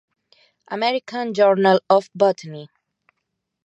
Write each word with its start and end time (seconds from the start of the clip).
American 0.71 1.31
Journal 1.31 1.79
of 1.87 2.09
Botany 2.15 2.67